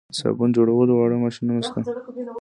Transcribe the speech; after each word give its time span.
د 0.09 0.13
صابون 0.19 0.49
جوړولو 0.55 0.93
واړه 0.95 1.17
ماشینونه 1.23 1.61
شته 1.67 1.79